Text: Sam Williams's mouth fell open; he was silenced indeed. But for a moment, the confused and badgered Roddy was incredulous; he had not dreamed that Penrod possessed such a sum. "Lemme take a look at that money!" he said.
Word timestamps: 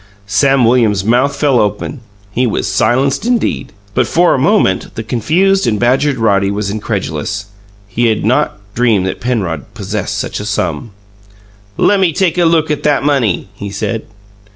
Sam 0.25 0.65
Williams's 0.65 1.05
mouth 1.05 1.35
fell 1.35 1.59
open; 1.59 1.99
he 2.31 2.47
was 2.47 2.65
silenced 2.67 3.23
indeed. 3.23 3.71
But 3.93 4.07
for 4.07 4.33
a 4.33 4.39
moment, 4.39 4.95
the 4.95 5.03
confused 5.03 5.67
and 5.67 5.79
badgered 5.79 6.17
Roddy 6.17 6.49
was 6.49 6.71
incredulous; 6.71 7.45
he 7.87 8.07
had 8.07 8.25
not 8.25 8.57
dreamed 8.73 9.05
that 9.05 9.21
Penrod 9.21 9.75
possessed 9.75 10.17
such 10.17 10.39
a 10.39 10.45
sum. 10.45 10.89
"Lemme 11.77 12.13
take 12.13 12.39
a 12.39 12.45
look 12.45 12.71
at 12.71 12.81
that 12.81 13.03
money!" 13.03 13.49
he 13.53 13.69
said. 13.69 14.07